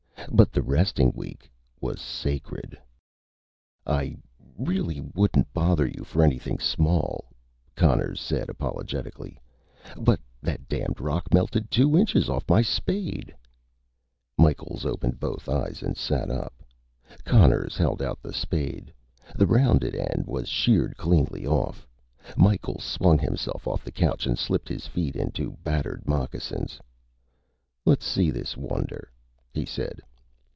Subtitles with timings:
[0.33, 1.51] But the resting week
[1.81, 2.77] was sacred.
[3.85, 4.15] "I
[4.57, 7.33] really wouldn't bother you for anything small,"
[7.75, 9.41] Conners said apologetically.
[9.97, 13.35] "But that damned rock melted two inches off my spade."
[14.37, 16.63] Micheals opened both eyes and sat up.
[17.25, 18.93] Conners held out the spade.
[19.35, 21.85] The rounded end was sheared cleanly off.
[22.37, 26.79] Micheals swung himself off the couch and slipped his feet into battered moccasins.
[27.85, 29.11] "Let's see this wonder,"
[29.53, 29.99] he said.